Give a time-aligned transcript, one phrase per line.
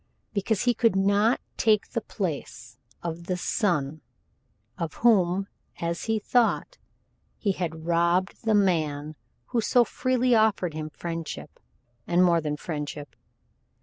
[0.33, 4.01] Because he could not take the place of the son,
[4.79, 5.47] of whom,
[5.79, 6.79] as he thought,
[7.37, 9.13] he had robbed the man
[9.49, 11.59] who so freely offered him friendship
[12.07, 13.15] and more than friendship.